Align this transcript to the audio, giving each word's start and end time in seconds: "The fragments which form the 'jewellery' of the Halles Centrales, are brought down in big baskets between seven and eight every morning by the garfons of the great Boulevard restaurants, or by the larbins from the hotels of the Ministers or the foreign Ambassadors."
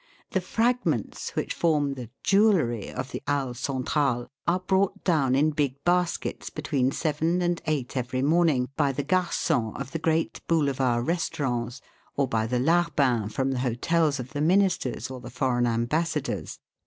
"The 0.31 0.41
fragments 0.41 1.29
which 1.35 1.53
form 1.53 1.93
the 1.93 2.09
'jewellery' 2.23 2.89
of 2.89 3.11
the 3.11 3.21
Halles 3.27 3.59
Centrales, 3.61 4.29
are 4.47 4.59
brought 4.59 5.03
down 5.03 5.35
in 5.35 5.51
big 5.51 5.75
baskets 5.83 6.49
between 6.49 6.89
seven 6.91 7.39
and 7.43 7.61
eight 7.67 7.95
every 7.95 8.23
morning 8.23 8.69
by 8.75 8.93
the 8.93 9.03
garfons 9.03 9.75
of 9.79 9.91
the 9.91 9.99
great 9.99 10.41
Boulevard 10.47 11.05
restaurants, 11.05 11.81
or 12.15 12.27
by 12.27 12.47
the 12.47 12.57
larbins 12.57 13.31
from 13.31 13.51
the 13.51 13.59
hotels 13.59 14.19
of 14.19 14.33
the 14.33 14.41
Ministers 14.41 15.11
or 15.11 15.19
the 15.21 15.29
foreign 15.29 15.67
Ambassadors." 15.67 16.57